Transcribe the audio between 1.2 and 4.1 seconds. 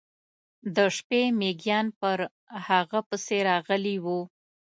میږیان پر هغه پسې راغلي و.